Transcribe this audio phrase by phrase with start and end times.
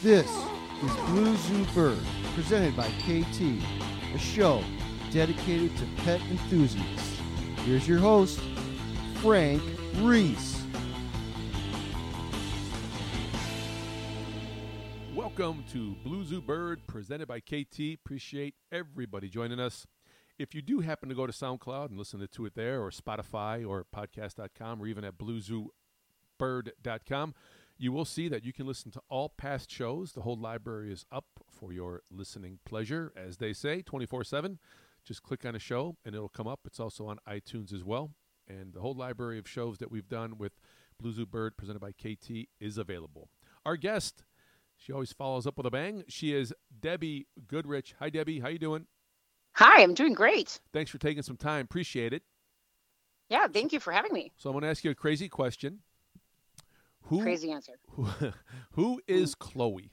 [0.00, 1.98] This is Blue Zoo Bird,
[2.36, 3.60] presented by Kaytee,
[4.14, 4.62] a show
[5.10, 7.18] dedicated to pet enthusiasts.
[7.64, 8.38] Here's your host,
[9.16, 9.60] Frank
[9.96, 10.62] Reese.
[15.16, 17.96] Welcome to Blue Zoo Bird, presented by Kaytee.
[17.96, 19.84] Appreciate everybody joining us.
[20.38, 23.68] If you do happen to go to SoundCloud and listen to it there, or Spotify,
[23.68, 27.34] or podcast.com, or even at bluezooBird.com,
[27.78, 30.12] you will see that you can listen to all past shows.
[30.12, 34.58] The whole library is up for your listening pleasure, as they say, 24 7.
[35.04, 36.60] Just click on a show and it'll come up.
[36.66, 38.10] It's also on iTunes as well.
[38.48, 40.52] And the whole library of shows that we've done with
[40.98, 43.30] Blue Zoo Bird, presented by Kaytee, is available.
[43.64, 44.24] Our guest,
[44.76, 46.04] she always follows up with a bang.
[46.08, 47.94] She is Debbie Goodrich.
[48.00, 48.40] Hi, Debbie.
[48.40, 48.86] How you doing?
[49.54, 50.60] Hi, I'm doing great.
[50.72, 51.64] Thanks for taking some time.
[51.64, 52.22] Appreciate it.
[53.28, 54.32] Yeah, thank you for having me.
[54.36, 55.80] So I'm going to ask you a crazy question.
[57.08, 57.72] Who, Crazy answer.
[57.90, 58.06] Who,
[58.72, 59.90] who is Chloe?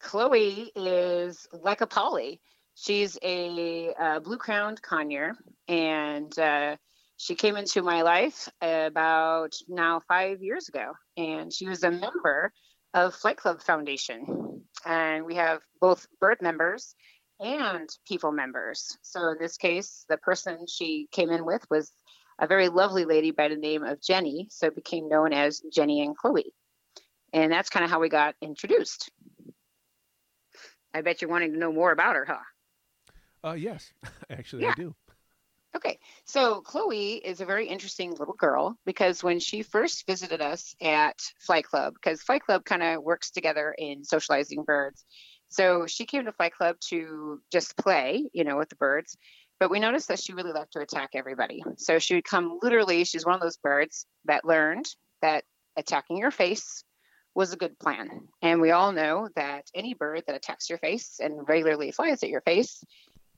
[0.00, 2.40] Chloe is like a Polly.
[2.74, 5.34] She's a uh, blue crowned conure,
[5.68, 6.76] and uh,
[7.16, 10.92] she came into my life about now five years ago.
[11.16, 12.52] And she was a member
[12.94, 14.62] of Flight Club Foundation.
[14.86, 16.94] And we have both bird members
[17.40, 18.96] and people members.
[19.02, 21.92] So in this case, the person she came in with was
[22.40, 26.00] a very lovely lady by the name of Jenny, so it became known as Jenny
[26.02, 26.52] and Chloe.
[27.32, 29.10] And that's kind of how we got introduced.
[30.92, 33.48] I bet you're wanting to know more about her, huh?
[33.48, 33.92] Uh, yes,
[34.30, 34.70] actually, Yeah.
[34.70, 34.94] I do.
[35.76, 40.74] Okay, so Chloe is a very interesting little girl because when she first visited us
[40.82, 45.04] at Flight Club, because Flight Club kind of works together in socializing birds.
[45.48, 49.16] So she came to Flight Club to just play, you know, with the birds.
[49.60, 51.62] But we noticed that she really liked to attack everybody.
[51.76, 54.86] So she would come literally, she's one of those birds that learned
[55.22, 55.44] that
[55.76, 56.82] attacking your face
[57.34, 58.08] was a good plan.
[58.42, 62.30] And we all know that any bird that attacks your face and regularly flies at
[62.30, 62.82] your face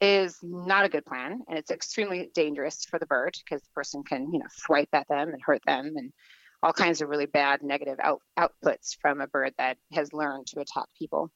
[0.03, 4.03] is not a good plan and it's extremely dangerous for the bird because the person
[4.03, 6.12] can you know swipe at them and hurt them and
[6.60, 10.59] all kinds of really bad negative out, outputs from a bird that has learned to
[10.59, 11.31] attack people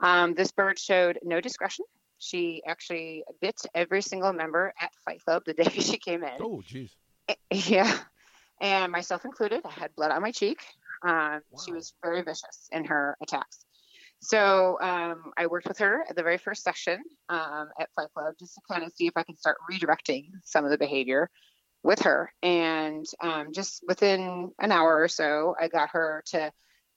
[0.00, 1.84] um, this bird showed no discretion
[2.18, 6.40] she actually bit every single member at fight club the day she came in.
[6.40, 6.90] Oh, jeez.
[7.50, 7.98] yeah.
[8.60, 10.60] And myself included i had blood on my cheek.
[11.06, 13.64] Um, she was very vicious in her attacks.
[14.20, 18.34] So um, i worked with her at the very first session um, at flight club
[18.38, 21.30] just to kind of see if i could start redirecting some of the behavior
[21.84, 22.32] with her.
[22.42, 26.52] And um, just within an hour or so i got her to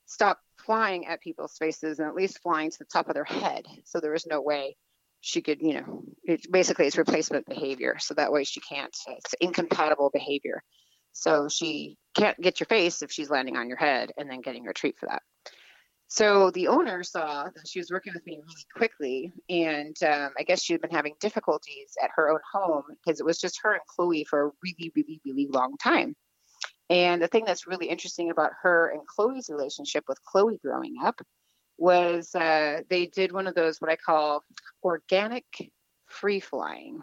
[0.07, 3.65] stop flying at people's faces and at least flying to the top of their head.
[3.85, 4.75] So there was no way
[5.21, 7.97] she could you know it, basically it's replacement behavior.
[7.99, 10.63] So that way she can't it's incompatible behavior.
[11.13, 14.63] So she can't get your face if she's landing on your head and then getting
[14.63, 15.21] your treat for that.
[16.07, 20.43] So the owner saw that she was working with me really quickly and um, i
[20.43, 23.71] guess she had been having difficulties at her own home because it was just her
[23.71, 26.15] and chloe for a really really really long time.
[26.89, 31.21] And the thing that's really interesting about her and chloe's relationship with chloe growing up
[31.81, 34.43] was uh, they did one of those what i call
[34.83, 35.71] organic
[36.05, 37.01] free flying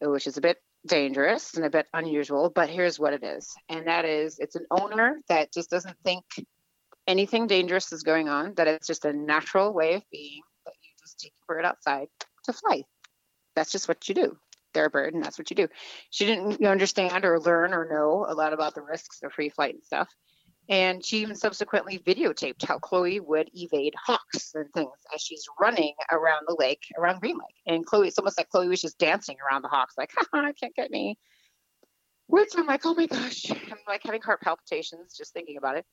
[0.00, 3.54] which is a bit dangerous and a bit unusual, but here's what it is.
[3.68, 6.24] And that is it's an owner that just doesn't think
[7.06, 10.90] anything dangerous is going on, that it's just a natural way of being, that you
[11.02, 12.08] just take a bird outside
[12.44, 12.82] to fly.
[13.54, 14.38] That's just what you do.
[14.72, 15.68] They're a bird and that's what you do.
[16.10, 19.74] She didn't understand or learn or know a lot about the risks of free flight
[19.74, 20.08] and stuff.
[20.70, 25.94] And she even subsequently videotaped how Chloe would evade hawks and things as she's running
[26.12, 27.56] around the lake, around Green Lake.
[27.66, 30.74] And Chloe, it's almost like Chloe was just dancing around the hawks, like, haha, can't
[30.76, 31.18] get me.
[32.28, 35.84] Which I'm like, oh my gosh, I'm like having heart palpitations just thinking about it.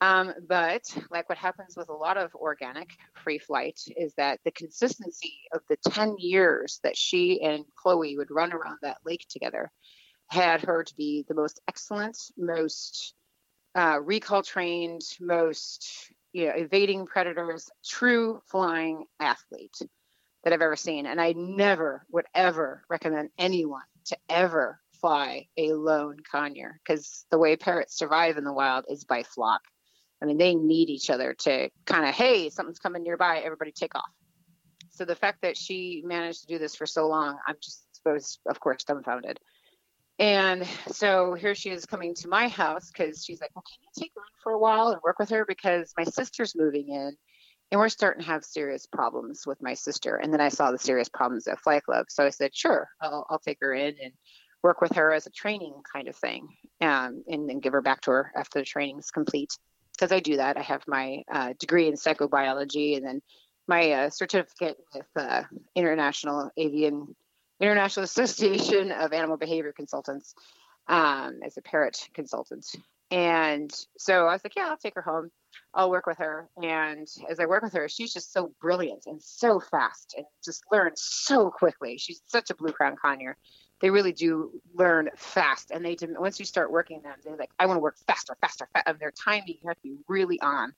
[0.00, 4.50] Um, but like what happens with a lot of organic free flight is that the
[4.50, 9.70] consistency of the 10 years that she and Chloe would run around that lake together
[10.28, 13.14] had her to be the most excellent, most
[13.74, 19.78] uh, recall trained, most you know, evading predators, true flying athlete
[20.44, 21.06] that I've ever seen.
[21.06, 27.38] And I never would ever recommend anyone to ever fly a lone conure because the
[27.38, 29.62] way parrots survive in the wild is by flock.
[30.20, 33.94] I mean, they need each other to kind of, hey, something's coming nearby, everybody take
[33.94, 34.10] off.
[34.90, 38.40] So the fact that she managed to do this for so long, I'm just, was,
[38.48, 39.38] of course, dumbfounded.
[40.18, 44.02] And so here she is coming to my house because she's like, well, can you
[44.02, 45.44] take her in for a while and work with her?
[45.46, 47.16] Because my sister's moving in
[47.70, 50.16] and we're starting to have serious problems with my sister.
[50.16, 52.06] And then I saw the serious problems at Fly Club.
[52.08, 54.12] So I said, sure, I'll, I'll take her in and
[54.62, 56.48] work with her as a training kind of thing
[56.80, 59.52] um, and then give her back to her after the training's complete.
[59.92, 60.56] because I do that.
[60.56, 63.22] I have my uh, degree in psychobiology and then
[63.68, 65.42] my uh, certificate with uh,
[65.76, 67.14] International Avian
[67.60, 70.34] International Association of Animal Behavior Consultants
[70.88, 72.66] um, as a parrot consultant.
[73.10, 75.30] And so I was like, yeah, I'll take her home.
[75.72, 76.48] I'll work with her.
[76.62, 80.62] And as I work with her, she's just so brilliant and so fast and just
[80.70, 81.96] learns so quickly.
[81.98, 83.34] She's such a blue crown conure.
[83.80, 85.70] They really do learn fast.
[85.70, 88.68] And they once you start working them, they're like, I want to work faster, faster,
[88.72, 88.98] faster.
[88.98, 90.74] Their timing, you have to be really on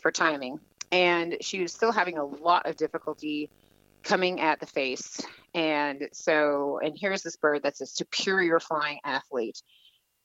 [0.00, 0.60] for timing.
[0.92, 3.50] And she was still having a lot of difficulty
[4.04, 5.20] coming at the face.
[5.54, 9.60] And so, and here's this bird that's a superior flying athlete.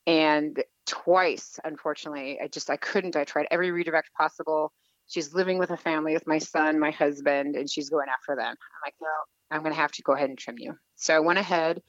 [0.06, 3.16] And twice, unfortunately, I just I couldn't.
[3.16, 4.72] I tried every redirect possible.
[5.06, 8.48] She's living with a family with my son, my husband, and she's going after them.
[8.48, 9.08] I'm like, no,
[9.50, 10.76] I'm gonna have to go ahead and trim you.
[10.96, 11.82] So I went ahead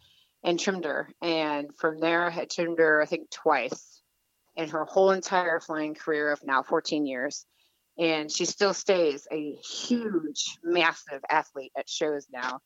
[0.44, 1.10] and trimmed her.
[1.22, 4.02] And from there I had trimmed her, I think twice
[4.56, 7.46] in her whole entire flying career of now 14 years
[8.02, 12.60] and she still stays a huge, massive athlete at shows now.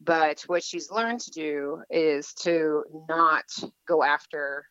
[0.00, 3.44] But what she's learned to do is to not
[3.88, 4.64] go after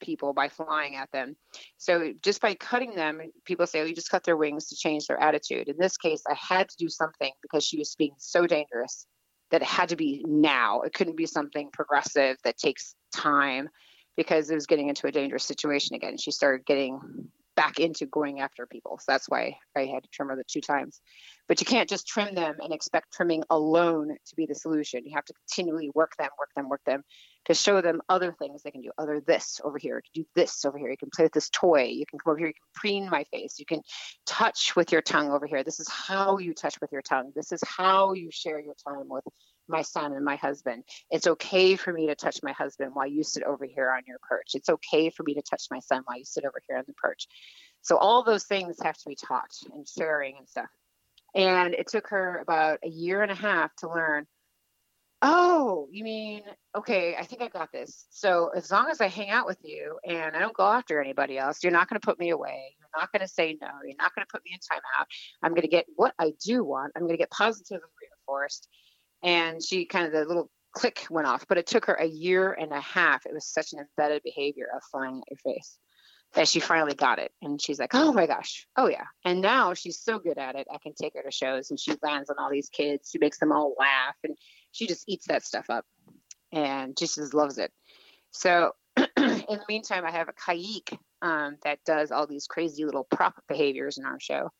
[0.00, 1.36] people by flying at them.
[1.76, 5.06] So just by cutting them, people say, oh, you just cut their wings to change
[5.06, 5.68] their attitude.
[5.68, 9.06] In this case, I had to do something because she was being so dangerous
[9.50, 10.80] that it had to be now.
[10.80, 13.68] It couldn't be something progressive that takes time
[14.16, 16.16] because it was getting into a dangerous situation again.
[16.16, 16.98] She started getting
[17.60, 18.98] back into going after people.
[18.98, 20.98] So that's why I had to trim her the two times.
[21.46, 25.04] But you can't just trim them and expect trimming alone to be the solution.
[25.04, 27.02] You have to continually work them, work them, work them
[27.44, 28.92] to show them other things they can do.
[28.96, 30.88] Other this over here, to do this over here.
[30.90, 31.82] You can play with this toy.
[31.82, 32.48] You can come over here.
[32.48, 33.58] You can preen my face.
[33.58, 33.82] You can
[34.24, 35.62] touch with your tongue over here.
[35.62, 37.30] This is how you touch with your tongue.
[37.36, 39.24] This is how you share your time with
[39.70, 40.84] my son and my husband.
[41.10, 44.18] It's okay for me to touch my husband while you sit over here on your
[44.28, 44.52] perch.
[44.54, 46.94] It's okay for me to touch my son while you sit over here on the
[46.94, 47.26] perch.
[47.82, 50.68] So all those things have to be taught and sharing and stuff.
[51.34, 54.26] And it took her about a year and a half to learn.
[55.22, 56.42] Oh, you mean
[56.76, 57.14] okay?
[57.14, 58.06] I think I got this.
[58.10, 61.36] So as long as I hang out with you and I don't go after anybody
[61.36, 62.74] else, you're not going to put me away.
[62.78, 63.68] You're not going to say no.
[63.84, 65.04] You're not going to put me in timeout.
[65.42, 66.92] I'm going to get what I do want.
[66.96, 68.68] I'm going to get positively reinforced
[69.22, 72.52] and she kind of the little click went off but it took her a year
[72.52, 73.26] and a half.
[73.26, 75.78] It was such an embedded behavior of flying at your face
[76.34, 78.66] that she finally got it and she's like oh my gosh.
[78.76, 79.06] Oh yeah.
[79.24, 80.66] And now she's so good at it.
[80.72, 83.10] I can take her to shows and she lands on all these kids.
[83.10, 84.36] She makes them all laugh and
[84.72, 85.84] she just eats that stuff up
[86.52, 87.72] and just loves it.
[88.30, 93.04] So in the meantime i have a caique um, that does all these crazy little
[93.04, 94.50] prop behaviors in our show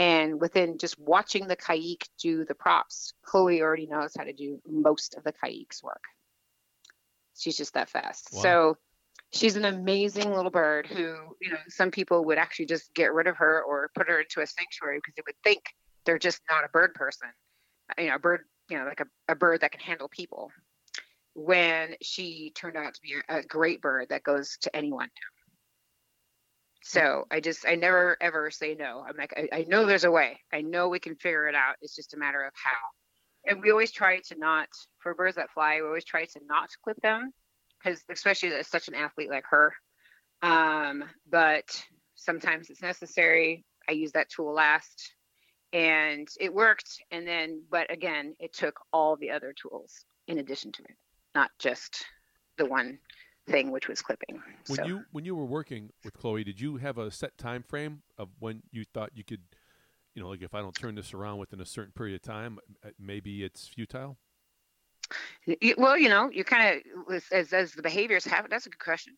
[0.00, 4.58] and within just watching the caique do the props, Chloe already knows how to do
[4.66, 6.02] most of the caique's work.
[7.36, 8.30] She's just that fast.
[8.32, 8.42] Wow.
[8.42, 8.76] So
[9.30, 13.26] she's an amazing little bird who, you know, some people would actually just get rid
[13.26, 15.64] of her or put her into a sanctuary because they would think
[16.06, 17.28] they're just not a bird person.
[17.98, 20.50] You know, a bird, you know, like a, a bird that can handle people.
[21.34, 25.10] When she turned out to be a, a great bird that goes to anyone
[26.82, 29.04] so I just, I never ever say no.
[29.06, 30.40] I'm like, I, I know there's a way.
[30.52, 31.76] I know we can figure it out.
[31.82, 33.50] It's just a matter of how.
[33.50, 34.68] And we always try to not,
[34.98, 37.32] for birds that fly, we always try to not clip them
[37.82, 39.72] because, especially as such an athlete like her.
[40.42, 41.64] Um, but
[42.14, 43.64] sometimes it's necessary.
[43.88, 45.14] I use that tool last
[45.72, 47.02] and it worked.
[47.10, 50.96] And then, but again, it took all the other tools in addition to it,
[51.34, 52.04] not just
[52.58, 52.98] the one
[53.50, 54.40] thing, which was clipping.
[54.66, 54.84] When so.
[54.84, 58.28] you when you were working with Chloe, did you have a set time frame of
[58.38, 59.42] when you thought you could,
[60.14, 62.58] you know, like if I don't turn this around within a certain period of time,
[62.84, 64.16] uh, maybe it's futile?
[65.76, 68.48] Well, you know, you kind of as as the behaviors happen.
[68.50, 69.14] That's a good question.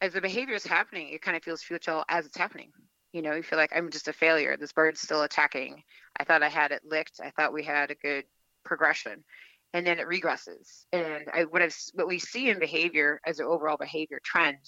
[0.00, 2.70] As the behavior is happening, it kind of feels futile as it's happening.
[3.12, 4.56] You know, you feel like I'm just a failure.
[4.56, 5.82] This bird's still attacking.
[6.18, 7.20] I thought I had it licked.
[7.22, 8.24] I thought we had a good
[8.64, 9.24] progression
[9.72, 10.84] and then it regresses.
[10.92, 14.58] And I, what, I've, what we see in behavior as an overall behavior trend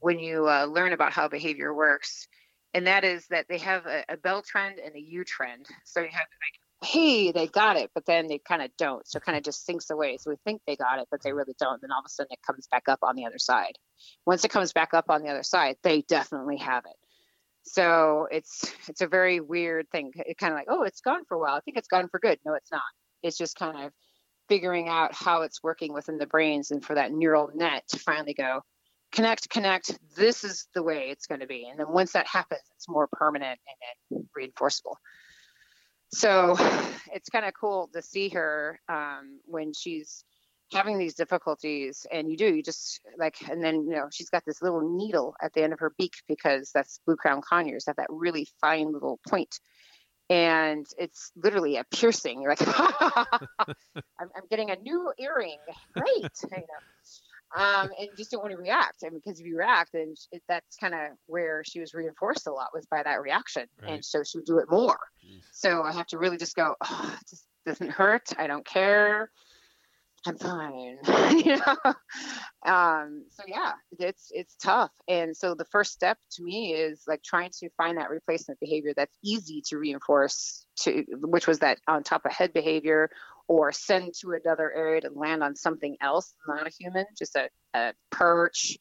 [0.00, 2.28] when you uh, learn about how behavior works,
[2.74, 5.66] and that is that they have a, a bell trend and a U trend.
[5.84, 6.26] So you have
[6.82, 9.06] like, hey, they got it, but then they kind of don't.
[9.08, 10.16] So it kind of just sinks away.
[10.18, 11.80] So we think they got it, but they really don't.
[11.80, 13.76] Then all of a sudden it comes back up on the other side.
[14.26, 16.96] Once it comes back up on the other side, they definitely have it.
[17.64, 20.12] So it's it's a very weird thing.
[20.14, 21.54] It kind of like, oh, it's gone for a while.
[21.54, 22.38] I think it's gone for good.
[22.46, 22.82] No, it's not.
[23.22, 23.92] It's just kind of
[24.48, 28.34] figuring out how it's working within the brains and for that neural net to finally
[28.34, 28.62] go
[29.12, 31.66] connect connect this is the way it's going to be.
[31.68, 33.58] And then once that happens it's more permanent
[34.10, 34.96] and then reinforceable.
[36.12, 36.56] So
[37.12, 40.24] it's kind of cool to see her um, when she's
[40.72, 44.44] having these difficulties and you do you just like and then you know she's got
[44.44, 47.96] this little needle at the end of her beak because that's blue crown conures have
[47.96, 49.60] that really fine little point
[50.30, 52.66] and it's literally a piercing you're like
[54.20, 55.58] I'm, I'm getting a new earring
[55.94, 56.82] great you know
[57.56, 59.02] um, and just don't want to react.
[59.02, 62.52] And because if you react, then it, that's kind of where she was reinforced a
[62.52, 63.92] lot was by that reaction, Right.
[63.92, 64.98] and so she would do it more.
[65.24, 65.44] Jeez.
[65.52, 66.74] So I have to really just go.
[66.82, 68.28] Oh, it just doesn't hurt.
[68.38, 69.30] I don't care.
[70.28, 70.98] I'm fine.
[71.44, 71.94] you know.
[72.66, 74.90] Um, so yeah, it's it's tough.
[75.08, 78.92] And so the first step to me is like trying to find that replacement behavior
[78.94, 83.08] that's easy to reinforce to which was that on top of head behavior
[83.46, 87.48] or send to another area to land on something else, not a human, just a,
[87.72, 88.76] a perch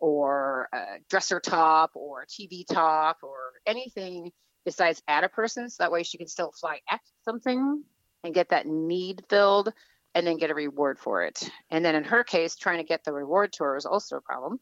[0.00, 3.36] or a dresser top or TV top or
[3.66, 4.32] anything
[4.64, 5.70] besides at a person.
[5.70, 7.84] So that way she can still fly at something
[8.24, 9.72] and get that need filled
[10.14, 11.48] and then get a reward for it.
[11.70, 14.20] And then in her case, trying to get the reward to her was also a
[14.20, 14.58] problem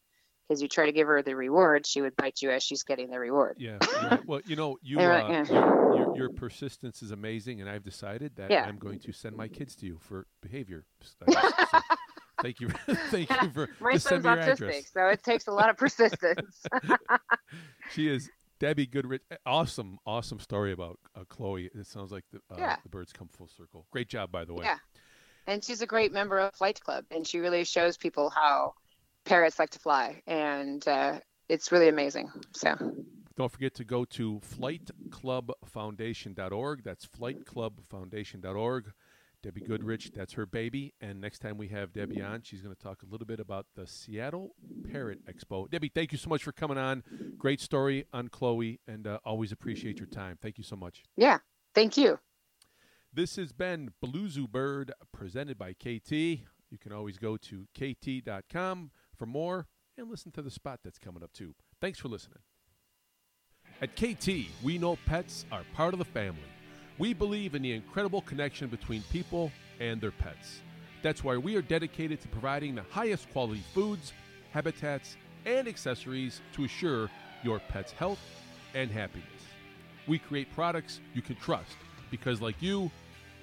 [0.47, 3.09] because you try to give her the reward, she would bite you as she's getting
[3.09, 3.57] the reward.
[3.59, 3.77] Yeah.
[4.03, 4.25] right.
[4.25, 5.45] Well, you know, you uh, yeah.
[5.49, 8.65] your, your, persistence is amazing, and I've decided that Yeah.
[8.65, 11.35] I'm going to send my kids to you for behavior studies.
[11.71, 11.79] So
[12.41, 12.69] thank you,
[13.09, 14.91] thank you for My son's autistic, address.
[14.93, 16.63] so it takes a lot of persistence.
[17.91, 19.21] She is Debbie Goodrich.
[19.45, 21.69] Awesome, awesome story about uh, Chloe.
[21.73, 22.77] It sounds like the, uh, Yeah.
[22.83, 23.85] the birds come full circle.
[23.91, 24.65] Great job, by the way.
[24.65, 24.77] Yeah.
[25.47, 28.73] And she's a great member of Flight Club, and she really shows people how
[29.25, 32.29] parrots like to fly, and uh, it's really amazing.
[32.53, 32.75] So
[33.35, 36.83] Don't forget to go to flightclubfoundation.org.
[36.83, 38.91] That's flightclubfoundation.org.
[39.43, 40.93] Debbie Goodrich, that's her baby.
[40.99, 43.67] And next time we have Debbie on, she's going to talk a little bit about
[43.75, 44.55] the Seattle
[44.91, 45.69] Parrot Expo.
[45.69, 47.03] Debbie, thank you so much for coming on.
[47.37, 50.37] Great story on Chloe, and uh, always appreciate your time.
[50.41, 51.03] Thank you so much.
[51.15, 51.37] yeah,
[51.75, 52.17] thank you.
[53.17, 56.41] This has been Blue Bird presented by Kaytee.
[56.69, 59.65] You can always go to kaytee.com for more
[59.97, 61.55] and listen to the spot that's coming up too.
[61.81, 62.37] Thanks for listening.
[63.81, 66.43] At Kaytee, we know pets are part of the family.
[66.99, 70.61] We believe in the incredible connection between people and their pets.
[71.01, 74.13] That's why we are dedicated to providing the highest quality foods,
[74.51, 77.09] habitats, and accessories to assure
[77.41, 78.19] your pet's health
[78.75, 79.25] and happiness.
[80.05, 81.77] We create products you can trust
[82.11, 82.91] because, like you,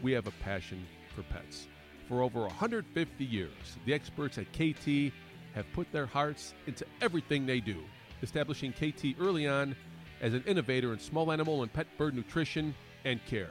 [0.02, 1.68] we have a passion for pets.
[2.08, 3.50] For over 150 years,
[3.86, 5.12] the experts at Kaytee
[5.54, 7.78] have put their hearts into everything they do,
[8.22, 9.74] establishing Kaytee early on
[10.20, 12.74] as an innovator in small animal and pet bird nutrition
[13.04, 13.50] and care.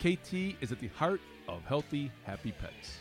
[0.00, 2.98] Kaytee is at the heart of healthy, happy pets.